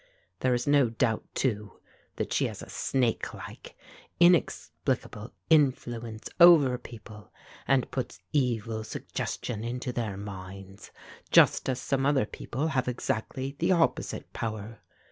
[0.39, 1.79] There is no doubt, too,
[2.15, 3.75] that she has a snakelike
[4.19, 7.31] inexplicable influence over people
[7.67, 10.89] and puts evil suggestion into their minds,
[11.29, 14.79] just as some other people have exactly the opposite power.